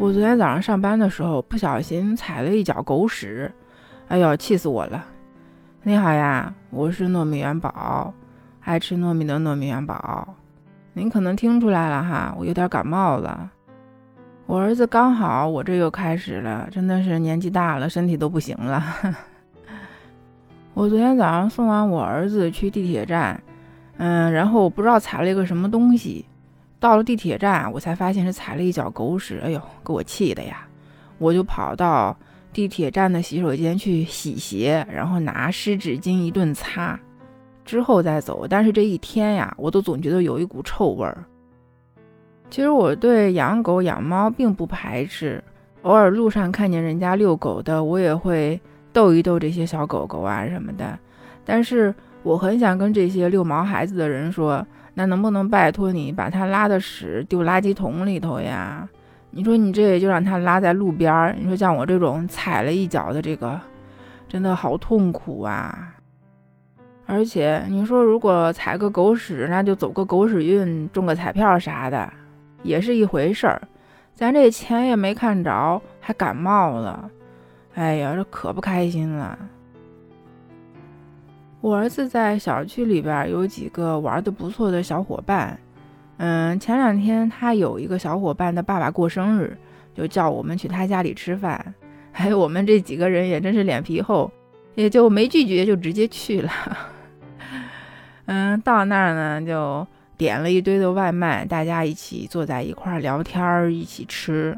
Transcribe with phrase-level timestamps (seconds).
[0.00, 3.52] 我昨天早上上班的时候不小心踩了一脚狗屎，
[4.06, 5.04] 哎呦，气死我了！
[5.82, 8.14] 你好呀，我是糯米元宝，
[8.60, 10.36] 爱吃糯米的糯米元宝。
[10.92, 13.50] 您可能听出来了哈，我有点感冒了。
[14.46, 18.80] 我儿子刚好，我这又开始了，真的是年纪大了，身体都不行了。
[20.74, 23.42] 我昨天早上送完我儿子去地铁站，
[23.96, 26.24] 嗯，然后我不知道踩了一个什么东西。
[26.80, 30.64] 到了地铁站，我才发现是踩了一脚狗屎，哎呦，给我气的呀！
[31.18, 32.16] 我就跑到
[32.52, 36.98] 地铁站的洗手间去洗鞋，然后拿湿纸巾一顿擦，
[37.64, 38.46] 之后再走。
[38.48, 41.24] 但是这一天呀，我都总觉得有一股臭味儿。
[42.48, 45.42] 其实我对养狗养猫并不排斥，
[45.82, 48.60] 偶尔路上看见人家遛狗的，我也会
[48.92, 50.96] 逗一逗这些小狗狗啊什么的。
[51.44, 54.64] 但是我很想跟这些遛毛孩子的人说。
[54.98, 58.88] 那能不能拜托你把他拉的屎丢垃圾桶里头呀？
[59.30, 61.36] 你说你这也就让他拉在路边儿。
[61.38, 63.60] 你说像我这种踩了一脚的这个，
[64.28, 65.94] 真的好痛苦啊！
[67.06, 72.12] 而且你说如果踩个狗屎，那就走个狗屎运，中个彩票啥的，
[72.64, 73.62] 也是一回事儿。
[74.16, 77.08] 咱这钱也没看着，还感冒了，
[77.76, 79.38] 哎呀，这可不开心了。
[81.60, 85.58] 我儿子在小区里边有几个玩的不错的小伙伴，
[86.18, 89.56] 嗯，前两天他有一个小伙伴的爸爸过生日，
[89.92, 91.74] 就叫我们去他家里吃饭。
[92.12, 94.30] 还 有我们这几个人也真是脸皮厚，
[94.74, 96.50] 也就没拒绝，就直接去了。
[98.26, 104.56] 嗯，到那儿呢就点了一堆的外卖，大家一起坐在一块儿聊天，一起吃。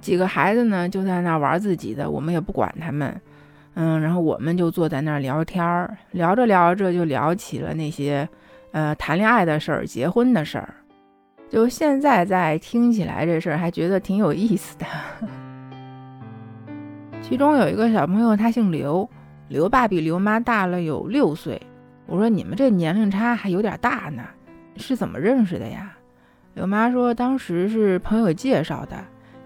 [0.00, 3.20] 几个孩子呢就在那玩自己的，我们也不管他们。
[3.74, 8.28] 嗯，然后我们就坐在那儿聊天儿，聊着聊着就聊起了那些，
[8.72, 10.74] 呃，谈恋爱的事儿、结婚的事儿。
[11.50, 14.86] 就现在在听起来这事儿，还觉得挺有意思的。
[17.22, 19.08] 其中有一个小朋友，他姓刘，
[19.48, 21.60] 刘爸比刘妈大了有六岁。
[22.06, 24.22] 我说你们这年龄差还有点大呢，
[24.76, 25.96] 是怎么认识的呀？
[26.54, 28.96] 刘妈说当时是朋友介绍的，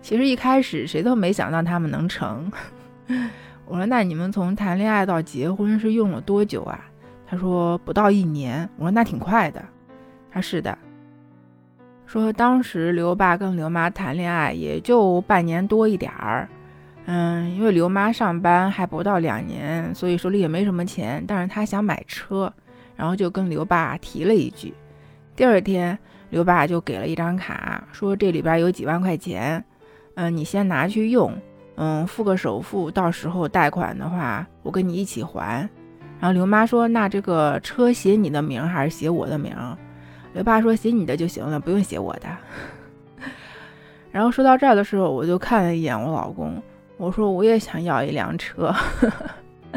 [0.02, 2.50] 其实一开始谁都没想到他们能成。
[3.68, 6.84] 我说：“那你们从谈恋爱到结婚是用了多久啊？”
[7.28, 9.62] 他说：“不到一年。”我说：“那挺快的。”
[10.32, 10.76] 他是的，
[12.06, 16.48] 说当时刘爸跟刘妈谈恋爱也就半年多一点儿，
[17.06, 22.52] 嗯，因为刘妈上班还不到两年，所以手里也没什么钱，但是他想买车，
[22.96, 24.72] 然后就跟刘爸提了一句。
[25.36, 25.98] 第二天，
[26.30, 29.64] 刘爸就给了一张卡，说这里边有几万块钱，
[30.14, 31.32] 嗯，你先拿去用。
[31.80, 35.60] 嗯，付个首付，到时候贷款的话，我跟你一起还。
[36.18, 39.54] 然后刘妈说：“那这个车写你的名还是写我的名？”
[40.34, 42.22] 刘爸说：“写你的就行了，不用写我的。
[44.10, 46.60] ”然后说到这儿的时候，我就看了一眼我老公，
[46.96, 48.74] 我说：“我也想要一辆车。”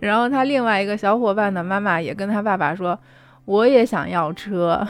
[0.00, 2.98] 然后他另外一个小伙伴的妈妈也跟他爸爸说
[3.46, 4.84] ：“我也想要车。”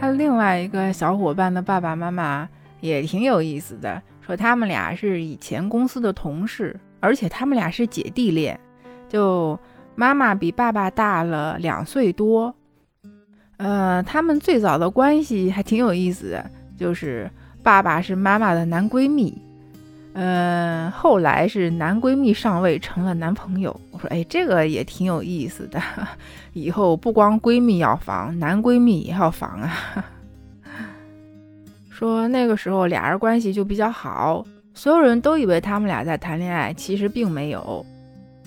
[0.00, 2.48] 他另外一个小伙伴的爸爸妈妈。
[2.84, 8.60] 也挺有意思的，说他们俩是以前公司的同事，而且他们俩是姐弟恋，
[9.08, 9.58] 就
[9.94, 12.54] 妈妈比爸爸大了两岁多。
[13.56, 17.30] 呃，他们最早的关系还挺有意思的，就是
[17.62, 19.40] 爸爸是妈妈的男闺蜜，
[20.12, 23.74] 嗯，后来是男闺蜜上位成了男朋友。
[23.92, 25.80] 我说，哎，这个也挺有意思的，
[26.52, 30.04] 以后不光闺蜜要防，男闺蜜也要防啊。
[31.96, 34.44] 说那个时候俩人关系就比较好，
[34.74, 37.86] 所有人都以为他们俩在谈恋爱，其实并没有。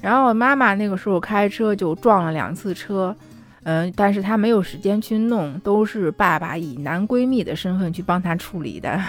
[0.02, 3.16] 然后妈妈那个时候开车就撞了两次车，
[3.64, 9.02] 嗯，但是她没有时间去弄，都是爸爸以男闺蜜的身份去帮她处理的。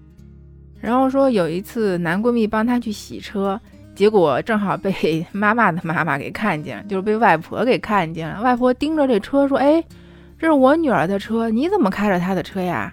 [0.80, 3.60] 然后说有一次男闺蜜帮她去洗车，
[3.94, 8.40] 结果正好被 妈妈的妈妈给看见，就是被外婆给看见了。
[8.40, 9.84] 外婆盯着这车说：“哎，
[10.38, 12.90] 这是我女儿的车，你怎么开着她的车呀？”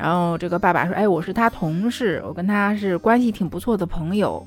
[0.00, 4.42] 然后这个爸爸说：“哎，我是他同事，我跟他是关系挺不错的朋友。”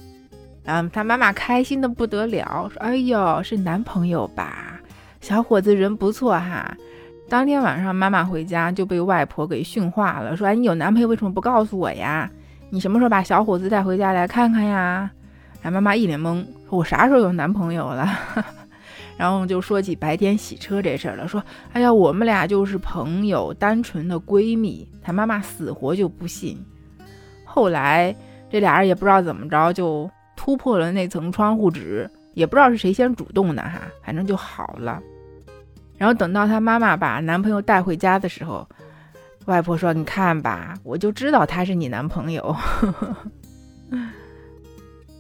[0.66, 4.80] 然后他妈妈开心的不得了，说：“哎呦，是男朋友吧？
[5.22, 6.76] 小伙子人不错哈。”
[7.30, 12.28] 当天晚上妈妈回家就被外婆给训话了，说：“哎，你有男朋友为什么不告诉我呀？
[12.72, 15.08] 你什么时候把小伙子带回家来看看呀？”
[15.62, 18.10] 哎，妈妈一脸懵，说：“我啥时候有男朋友了？”
[19.18, 21.44] 然后就说起白天洗车这事儿了，说
[21.74, 26.58] ：“哎呀，我们俩就是朋友，单纯的闺蜜。”她妈妈死活就不信。
[27.46, 28.16] 后来
[28.50, 35.02] 这俩人也不知道怎么着，就突破了那层窗户纸，也不知道是谁先主动的哈，反正就好了。
[35.98, 38.68] 然后等到她妈妈把男朋友带回家的时候，
[39.46, 42.56] 外婆说：“你看吧，我就知道他是你男朋友。”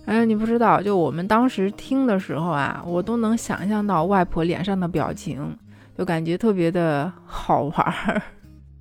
[0.05, 5.57] 哎，你不知道，就我们当时听的时候啊，我都能想象到外婆脸上的表情，
[5.97, 8.21] 就感觉特别的好玩儿。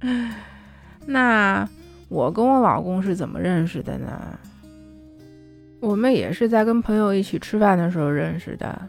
[1.06, 1.69] 那
[2.08, 4.38] 我跟我老公是怎么认识的呢？
[5.80, 8.82] 我们也是在跟朋友一起吃饭的时候认识的。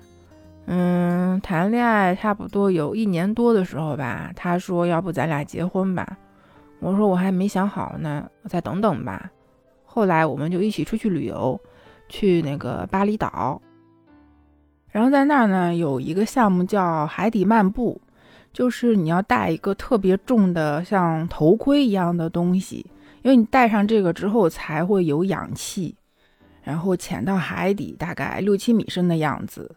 [0.65, 6.17] 嗯，谈恋爱差不多有一年多的时候吧，他说要不咱俩结婚吧。
[6.79, 9.31] 我说我还没想好呢，我再等等吧。
[9.85, 11.59] 后来我们就一起出去旅游，
[12.09, 13.61] 去那个巴厘岛。
[14.91, 17.99] 然后在那儿呢，有一个项目叫海底漫步，
[18.51, 22.85] 就是你要戴一个特别重的像头盔一样的东西，
[23.23, 25.95] 因为你戴上这个之后才会有氧气，
[26.61, 29.75] 然后潜到海底大概六七米深的样子。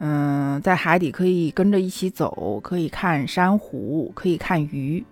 [0.00, 5.02] 嗯，在海底可以跟着一起走，可以看珊瑚，可以看鱼。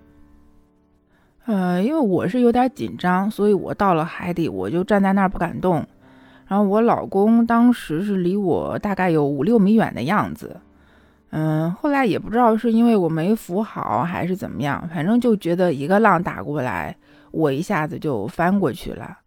[1.46, 5.84] 呃，因为我是有点紧张，所以我到了海底，我就站在那儿不敢动。
[6.46, 10.56] 然后我老公当时是离我大概有五六米远的样子。
[11.30, 16.96] 嗯，后来也不知道是因为我没扶好还是怎么样，反正就觉得一个浪打过来，
[17.30, 19.18] 我一下子就翻过去了。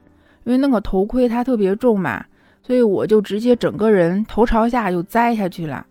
[0.43, 2.25] 因为那个头盔它特别重嘛。
[2.61, 5.83] 所以我就直接整个人头朝下就栽下去了，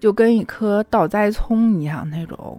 [0.00, 2.58] 就跟一颗倒栽葱一样那种。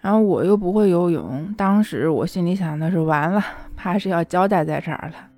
[0.00, 3.40] 然后我又不会游泳，当时我心里想的是完了，
[3.76, 5.29] 怕是要交代在这儿了。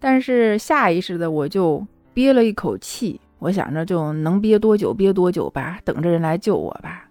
[0.00, 7.06] 但是下意识的我就憋了一口气，我想着就能憋多久憋多久吧，等着人来救我吧。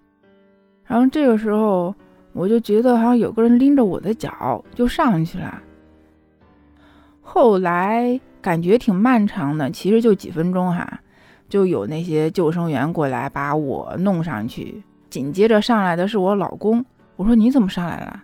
[0.84, 1.94] 然后这个时候
[2.32, 5.62] 我就觉得好像有个人拎着我的脚就上去了。
[7.22, 8.20] 后来。
[8.42, 10.98] 感觉挺漫长的，其实就几分钟哈，
[11.46, 14.82] 就有那些救生员过来把我弄上去。
[15.10, 16.82] 紧接着上来的是我老公，
[17.16, 18.22] 我说你怎么上来了？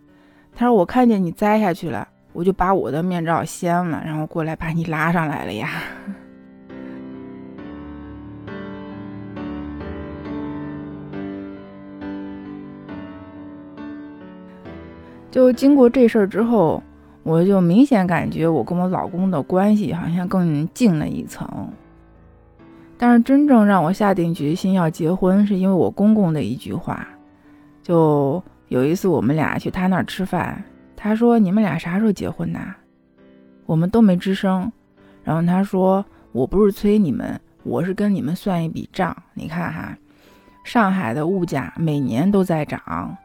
[0.54, 5.70] 他说我看见你栽下去了，我就把我的面罩掀了，然后过来把你拉上来了呀。
[15.30, 16.82] 就经过这事儿之后。
[17.22, 21.44] 我就明显感觉我跟我老公的关系好像更近了一层，
[22.96, 27.04] 但是真正让我下定决心要结婚，是因为我公公的一句话。
[27.82, 30.62] 就有一次我们俩去他那儿吃饭，
[30.96, 32.74] 他说：“你们俩啥时候结婚呐？”
[33.66, 34.72] 我们都没吱声。
[35.22, 39.16] 然后他说：“我不是催你们，我是跟你们算一笔账。
[39.34, 39.96] 你看哈，
[40.64, 43.16] 上海的物价每年都在涨，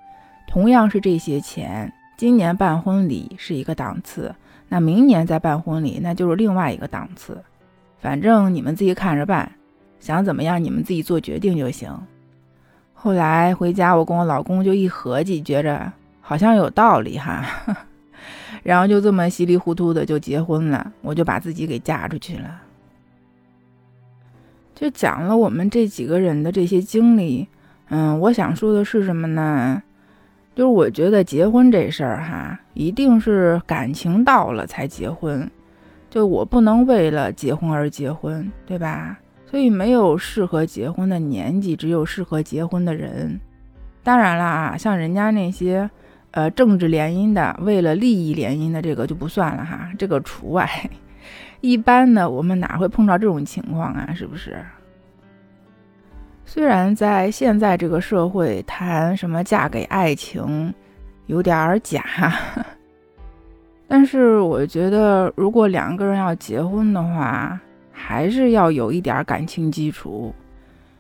[0.48, 4.36] 同样是这些钱。”今年办婚礼是一个档次，
[4.70, 7.44] 那明年再办婚礼那就是另外一个档次。
[7.98, 9.52] 反正你们自己看着办，
[10.00, 11.92] 想怎么样你们自己做决定就行。
[12.94, 15.92] 后来回家，我跟我老公就一合计，觉着
[16.32, 17.46] 好像有道理哈，
[18.64, 22.62] 然后就这么稀里糊涂的就结婚了，我就把自己给嫁出去了。
[24.74, 27.46] 就讲了我们这几个人的这些经历，
[27.90, 29.84] 嗯，我想说的是什么呢？
[30.56, 35.52] 就是我觉得结婚这事儿哈，一定是感情到了才结婚。
[36.10, 39.20] 就我不能为了结婚而结婚，对吧？
[39.50, 43.38] 所以没有适合结婚的年纪，只有适合结婚的人。
[44.02, 45.90] 当然啦，像人家那些，
[46.32, 50.70] 呃，政治联姻的，为了利益联姻的，这个就不算了哈，这个除外。
[51.60, 54.14] 一般呢，我们哪会碰到这种情况啊？
[54.16, 54.58] 是不是？
[56.46, 60.74] 虽然在现在这个社会谈什么嫁给爱情，
[61.28, 62.04] 有点儿假，
[63.88, 67.60] 但是我觉得如果两个人要结婚的话，
[67.92, 70.34] 还是要有一点感情基础。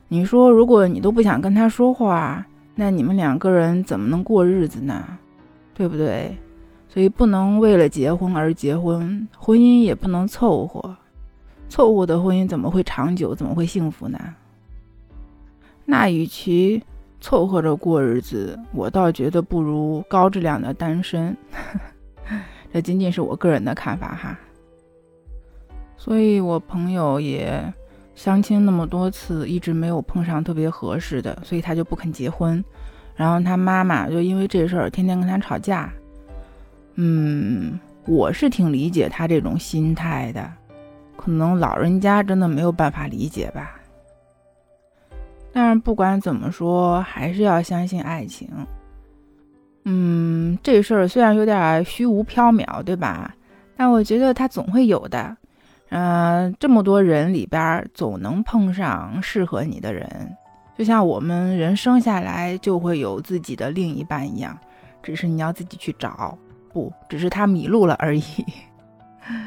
[0.08, 2.46] 你说，如果你都不想跟他说话，
[2.76, 5.18] 那你们两个人怎么能过日子呢？
[5.74, 6.38] 对不对？
[6.88, 10.98] 所以不能为了结婚而结婚，婚姻也不能凑合，
[11.70, 13.34] 凑合的婚姻怎么会长久？
[13.34, 14.20] 怎么会幸福呢？
[15.86, 16.84] 那与其
[17.22, 21.36] 凑合着过日子，我倒觉得不如高质量的单身。
[22.74, 24.38] 这仅仅是我个人的看法哈。
[25.98, 27.74] 所以我朋友也
[28.16, 32.63] 相亲那么多次，一直没有碰上特别合适的，所以他就不肯结婚。
[33.22, 35.94] 然后他妈妈就因为这事儿天天跟他吵架。
[36.96, 40.51] 嗯，我是挺理解他这种心态的，
[41.16, 43.80] 可能老人家真的没有办法理解吧。
[45.54, 48.50] 但是不管怎么说，还是要相信爱情。
[49.86, 53.36] 嗯，这事儿虽然有点虚无缥缈，对吧？
[53.78, 55.38] 但我觉得它总会有的。
[55.90, 60.36] 嗯，这么多人里边，总能碰上适合你的人。
[60.78, 64.58] 就像我们人生下来就会有自己的另一半一样，
[65.04, 66.38] 只是你要自己去找，
[66.74, 68.24] 不只是他迷路了而已。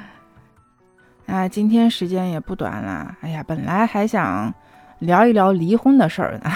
[1.26, 4.52] 啊，今天时间也不短了，哎呀，本来还想
[4.98, 6.50] 聊一聊离婚的事儿呢，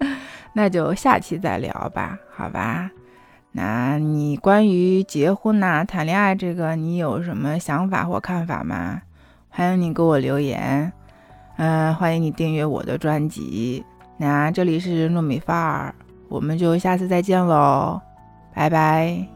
[0.54, 2.90] 那就下期再聊吧，好吧？
[3.52, 9.02] 那你关于结婚呐、谈恋爱这个，你有什么想法或看法吗？
[9.50, 10.92] 欢迎你给我留言，
[11.56, 13.84] 嗯，欢迎你订阅我的专辑。
[14.16, 15.94] 那这里是糯米饭儿，
[16.28, 18.00] 我们就下次再见喽，
[18.54, 19.33] 拜拜。